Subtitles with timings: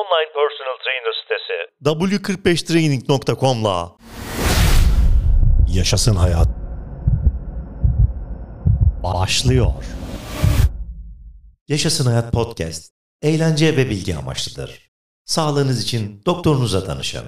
[0.00, 3.78] online personal trainer sitesi w45training.com'la
[5.78, 6.48] Yaşasın hayat
[9.02, 9.66] başlıyor.
[11.68, 14.70] Yaşasın Hayat Podcast eğlence ve bilgi amaçlıdır.
[15.24, 17.24] Sağlığınız için doktorunuza danışın.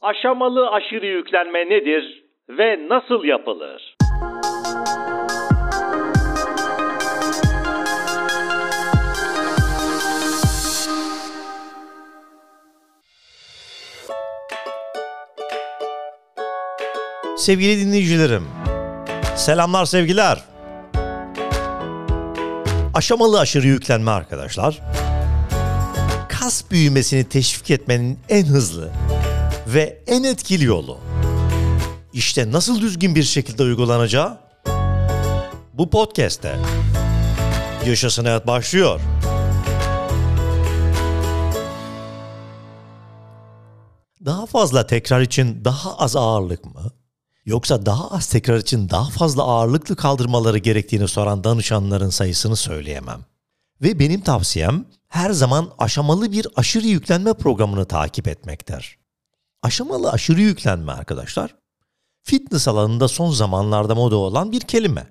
[0.00, 3.91] Aşamalı aşırı yüklenme nedir ve nasıl yapılır?
[17.42, 18.48] Sevgili dinleyicilerim,
[19.36, 20.44] selamlar sevgiler.
[22.94, 24.80] Aşamalı aşırı yüklenme arkadaşlar.
[26.28, 28.90] Kas büyümesini teşvik etmenin en hızlı
[29.66, 30.98] ve en etkili yolu.
[32.12, 34.38] İşte nasıl düzgün bir şekilde uygulanacağı
[35.72, 36.56] bu podcast'te.
[37.86, 39.00] Yaşasın hayat başlıyor.
[44.24, 47.01] Daha fazla tekrar için daha az ağırlık mı?
[47.44, 53.20] Yoksa daha az tekrar için daha fazla ağırlıklı kaldırmaları gerektiğini soran danışanların sayısını söyleyemem.
[53.82, 58.98] Ve benim tavsiyem her zaman aşamalı bir aşırı yüklenme programını takip etmektir.
[59.62, 61.54] Aşamalı aşırı yüklenme arkadaşlar,
[62.22, 65.06] fitness alanında son zamanlarda moda olan bir kelime.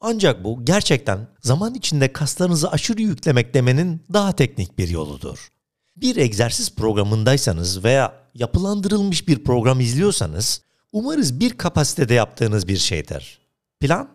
[0.00, 5.48] Ancak bu gerçekten zaman içinde kaslarınızı aşırı yüklemek demenin daha teknik bir yoludur.
[5.96, 13.38] Bir egzersiz programındaysanız veya yapılandırılmış bir program izliyorsanız umarız bir kapasitede yaptığınız bir şeydir.
[13.80, 14.08] Plan?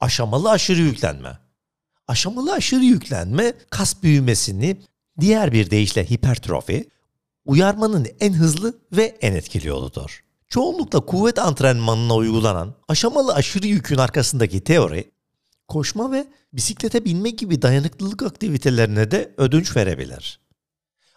[0.00, 1.38] Aşamalı aşırı yüklenme.
[2.08, 4.82] Aşamalı aşırı yüklenme kas büyümesini
[5.20, 6.88] diğer bir deyişle hipertrofi
[7.44, 10.24] uyarmanın en hızlı ve en etkili yoludur.
[10.48, 15.10] Çoğunlukla kuvvet antrenmanına uygulanan aşamalı aşırı yükün arkasındaki teori
[15.68, 20.40] koşma ve bisiklete binme gibi dayanıklılık aktivitelerine de ödünç verebilir.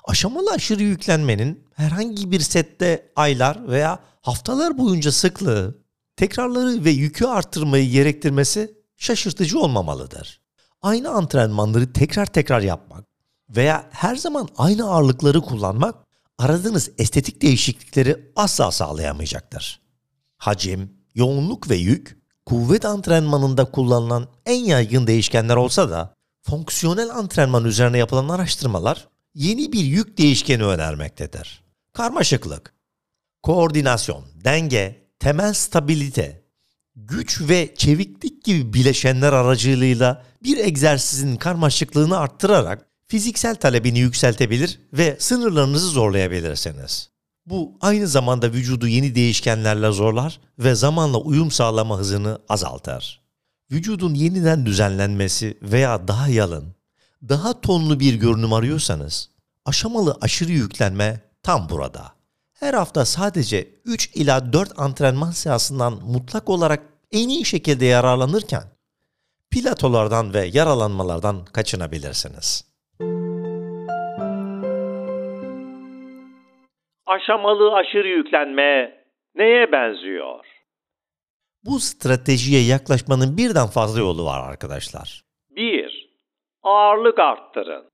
[0.08, 5.78] Aşamalı aşırı yüklenmenin herhangi bir sette aylar veya haftalar boyunca sıklığı,
[6.16, 10.42] tekrarları ve yükü arttırmayı gerektirmesi şaşırtıcı olmamalıdır.
[10.82, 13.06] Aynı antrenmanları tekrar tekrar yapmak
[13.50, 15.96] veya her zaman aynı ağırlıkları kullanmak
[16.38, 19.82] aradığınız estetik değişiklikleri asla sağlayamayacaktır.
[20.38, 27.98] Hacim, yoğunluk ve yük kuvvet antrenmanında kullanılan en yaygın değişkenler olsa da fonksiyonel antrenman üzerine
[27.98, 31.64] yapılan araştırmalar yeni bir yük değişkeni önermektedir.
[31.94, 32.74] Karmaşıklık,
[33.44, 36.44] koordinasyon, denge, temel stabilite,
[36.96, 45.88] güç ve çeviklik gibi bileşenler aracılığıyla bir egzersizin karmaşıklığını arttırarak fiziksel talebini yükseltebilir ve sınırlarınızı
[45.88, 47.10] zorlayabilirsiniz.
[47.46, 53.22] Bu aynı zamanda vücudu yeni değişkenlerle zorlar ve zamanla uyum sağlama hızını azaltır.
[53.72, 56.77] Vücudun yeniden düzenlenmesi veya daha yalın,
[57.22, 59.30] daha tonlu bir görünüm arıyorsanız,
[59.66, 62.02] aşamalı aşırı yüklenme tam burada.
[62.60, 68.64] Her hafta sadece 3 ila 4 antrenman seansından mutlak olarak en iyi şekilde yararlanırken,
[69.52, 72.68] platolardan ve yaralanmalardan kaçınabilirsiniz.
[77.06, 78.98] Aşamalı aşırı yüklenme
[79.36, 80.46] neye benziyor?
[81.64, 85.24] Bu stratejiye yaklaşmanın birden fazla yolu var arkadaşlar.
[85.50, 85.97] 1.
[86.68, 87.90] Ağırlık arttırın.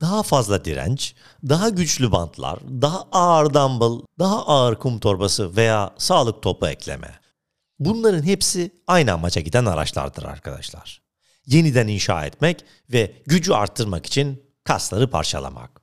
[0.00, 1.14] Daha fazla direnç,
[1.48, 7.20] daha güçlü bantlar, daha ağır dumbbell, daha ağır kum torbası veya sağlık topu ekleme.
[7.78, 11.02] Bunların hepsi aynı amaca giden araçlardır arkadaşlar.
[11.46, 15.80] Yeniden inşa etmek ve gücü arttırmak için kasları parçalamak.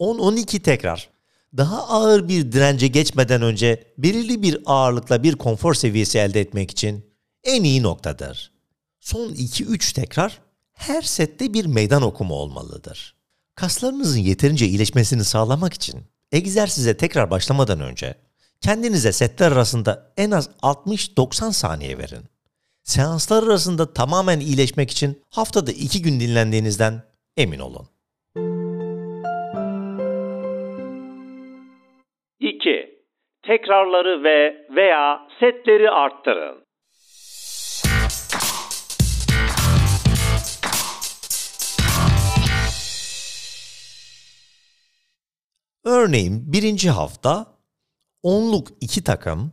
[0.00, 1.19] 10-12 tekrar
[1.56, 7.10] daha ağır bir dirence geçmeden önce belirli bir ağırlıkla bir konfor seviyesi elde etmek için
[7.44, 8.52] en iyi noktadır.
[9.00, 10.40] Son 2-3 tekrar
[10.72, 13.16] her sette bir meydan okuma olmalıdır.
[13.54, 16.00] Kaslarınızın yeterince iyileşmesini sağlamak için
[16.32, 18.14] egzersize tekrar başlamadan önce
[18.60, 22.24] kendinize setler arasında en az 60-90 saniye verin.
[22.84, 27.02] Seanslar arasında tamamen iyileşmek için haftada 2 gün dinlendiğinizden
[27.36, 27.88] emin olun.
[33.46, 36.64] Tekrarları ve veya setleri arttırın.
[45.84, 47.46] Örneğin birinci hafta
[48.24, 49.52] 10'luk 2 takım,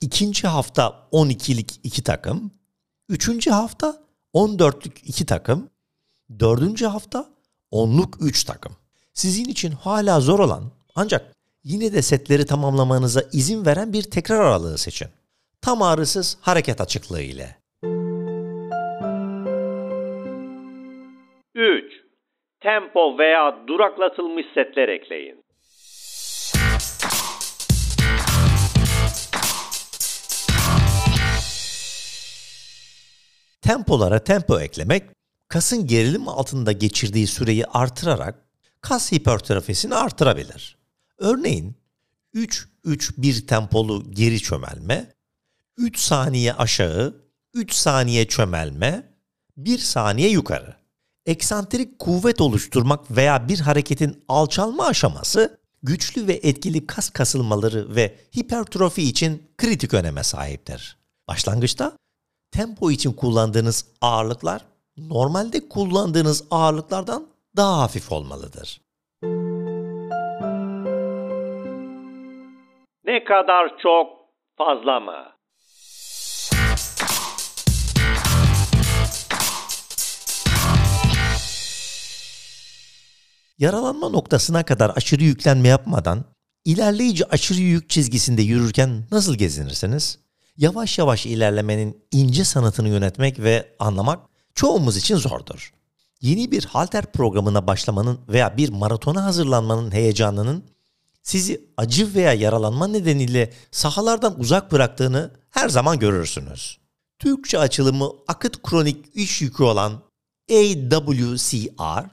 [0.00, 2.50] ikinci hafta 12'lik 2 takım,
[3.08, 4.02] üçüncü hafta
[4.34, 5.70] 14'lük 2 takım,
[6.38, 7.26] dördüncü hafta
[7.72, 8.76] 10'luk 3 takım.
[9.12, 14.78] Sizin için hala zor olan ancak Yine de setleri tamamlamanıza izin veren bir tekrar aralığı
[14.78, 15.08] seçin.
[15.62, 17.56] Tam ağrısız hareket açıklığı ile.
[21.54, 21.92] 3.
[22.60, 25.44] Tempo veya duraklatılmış setler ekleyin.
[33.62, 35.02] Tempolara tempo eklemek,
[35.48, 38.34] kasın gerilim altında geçirdiği süreyi artırarak
[38.80, 40.79] kas hipertrofisini artırabilir.
[41.20, 41.74] Örneğin
[42.34, 45.14] 3-3-1 tempolu geri çömelme,
[45.76, 47.16] 3 saniye aşağı,
[47.54, 49.12] 3 saniye çömelme,
[49.56, 50.76] 1 saniye yukarı.
[51.26, 59.02] Eksantrik kuvvet oluşturmak veya bir hareketin alçalma aşaması güçlü ve etkili kas kasılmaları ve hipertrofi
[59.02, 60.96] için kritik öneme sahiptir.
[61.28, 61.92] Başlangıçta
[62.50, 64.64] tempo için kullandığınız ağırlıklar
[64.96, 67.26] normalde kullandığınız ağırlıklardan
[67.56, 68.80] daha hafif olmalıdır.
[73.04, 74.08] Ne kadar çok
[74.58, 75.32] fazla mı?
[83.58, 86.24] Yaralanma noktasına kadar aşırı yüklenme yapmadan
[86.64, 90.18] ilerleyici aşırı yük çizgisinde yürürken nasıl gezinirsiniz?
[90.56, 94.20] Yavaş yavaş ilerlemenin ince sanatını yönetmek ve anlamak
[94.54, 95.74] çoğumuz için zordur.
[96.20, 100.64] Yeni bir halter programına başlamanın veya bir maratona hazırlanmanın heyecanının
[101.22, 106.78] sizi acı veya yaralanma nedeniyle sahalardan uzak bıraktığını her zaman görürsünüz.
[107.18, 110.02] Türkçe açılımı akıt kronik iş yükü olan
[110.50, 112.10] AWCR,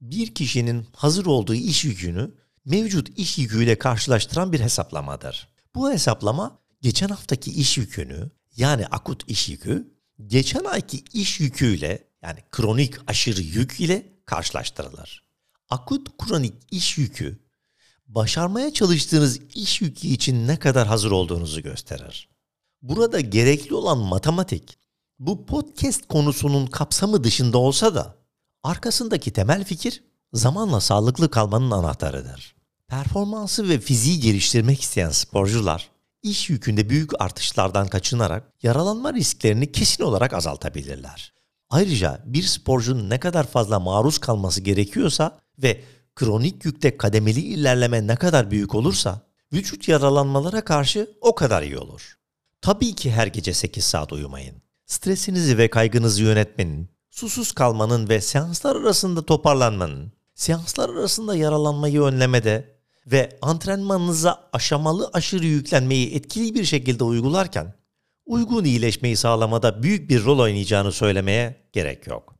[0.00, 2.34] bir kişinin hazır olduğu iş yükünü
[2.64, 5.48] mevcut iş yüküyle karşılaştıran bir hesaplamadır.
[5.74, 12.38] Bu hesaplama geçen haftaki iş yükünü yani akut iş yükü geçen ayki iş yüküyle yani
[12.50, 15.28] kronik aşırı yük ile karşılaştırılır.
[15.70, 17.47] Akut kronik iş yükü
[18.08, 22.28] başarmaya çalıştığınız iş yükü için ne kadar hazır olduğunuzu gösterir.
[22.82, 24.78] Burada gerekli olan matematik
[25.18, 28.16] bu podcast konusunun kapsamı dışında olsa da
[28.62, 30.02] arkasındaki temel fikir
[30.32, 32.56] zamanla sağlıklı kalmanın anahtarıdır.
[32.88, 35.90] Performansı ve fiziği geliştirmek isteyen sporcular
[36.22, 41.32] iş yükünde büyük artışlardan kaçınarak yaralanma risklerini kesin olarak azaltabilirler.
[41.70, 45.84] Ayrıca bir sporcunun ne kadar fazla maruz kalması gerekiyorsa ve
[46.18, 49.20] kronik yükte kademeli ilerleme ne kadar büyük olursa
[49.52, 52.18] vücut yaralanmalara karşı o kadar iyi olur.
[52.60, 54.62] Tabii ki her gece 8 saat uyumayın.
[54.86, 63.38] Stresinizi ve kaygınızı yönetmenin, susuz kalmanın ve seanslar arasında toparlanmanın, seanslar arasında yaralanmayı önlemede ve
[63.42, 67.74] antrenmanınıza aşamalı aşırı yüklenmeyi etkili bir şekilde uygularken
[68.26, 72.37] uygun iyileşmeyi sağlamada büyük bir rol oynayacağını söylemeye gerek yok.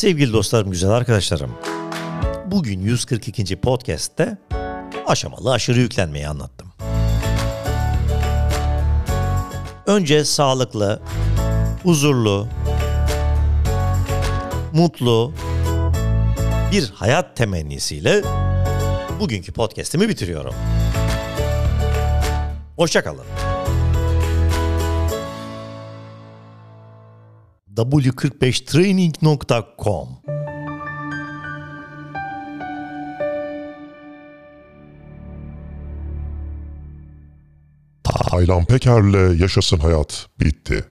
[0.00, 1.50] Sevgili dostlarım, güzel arkadaşlarım.
[2.46, 3.56] Bugün 142.
[3.56, 4.38] podcast'te
[5.06, 6.72] aşamalı aşırı yüklenmeyi anlattım.
[9.86, 11.02] Önce sağlıklı,
[11.82, 12.48] huzurlu,
[14.72, 15.32] mutlu
[16.72, 18.22] bir hayat temennisiyle
[19.20, 20.54] bugünkü podcast'imi bitiriyorum.
[22.76, 23.39] Hoşçakalın.
[27.76, 30.08] w45training.com
[38.04, 40.84] Taylan Peker'le Yaşasın Hayat bitti.